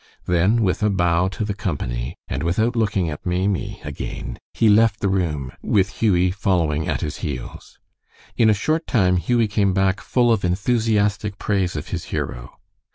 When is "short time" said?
8.55-9.17